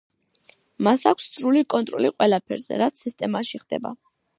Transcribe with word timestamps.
მას 0.87 1.03
აქვს 1.11 1.29
სრული 1.35 1.63
კონტროლი 1.75 2.13
ყველაფერზე, 2.17 2.85
რაც 2.87 3.05
სისტემაში 3.07 3.67
ხდება. 3.67 3.99